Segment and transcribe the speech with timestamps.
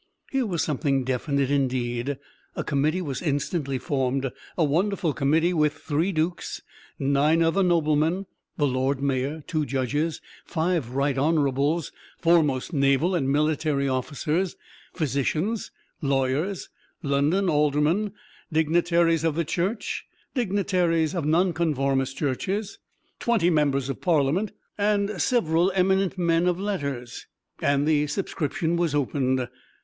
[0.31, 2.17] Here was something definite indeed.
[2.55, 6.59] A committee was instantly formed a wonderful committee, with "three dukes,
[6.97, 8.25] nine other noblemen,
[8.57, 14.55] the Lord Mayor, two judges, five right honorables, foremost naval and military officers,
[14.91, 15.69] physicians,
[16.01, 16.69] lawyers,
[17.03, 18.11] London aldermen,
[18.51, 22.79] dignitaries of the Church, dignitaries of nonconformist churches,
[23.19, 27.27] twenty members of Parliament, and several eminent men of letters";
[27.61, 29.47] and the subscription was opened.